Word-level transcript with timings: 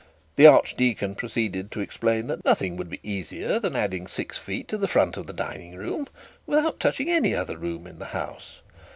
The 0.35 0.47
archdeacon 0.47 1.13
proceeded 1.13 1.69
to 1.69 1.79
explain 1.79 2.25
that 2.25 2.43
nothing 2.43 2.75
would 2.75 2.89
be 2.89 2.99
easier 3.03 3.59
than 3.59 3.75
adding 3.75 4.07
six 4.07 4.35
feet 4.35 4.67
to 4.69 4.77
the 4.79 4.87
front 4.87 5.15
of 5.15 5.27
the 5.27 5.31
dining 5.31 5.75
room, 5.75 6.07
without 6.47 6.79
touching 6.79 7.07
any 7.11 7.35
other 7.35 7.63
of 7.63 7.99
the 7.99 8.05
house. 8.05 8.61